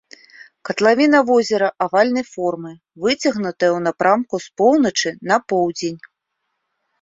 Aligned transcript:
Катлавіна 0.67 1.19
возера 1.27 1.67
авальнай 1.85 2.25
формы, 2.31 2.71
выцягнутая 3.03 3.53
ў 3.53 3.79
напрамку 3.89 4.35
з 4.47 4.51
поўначы 4.63 5.09
на 5.35 5.39
поўдзень. 5.55 5.99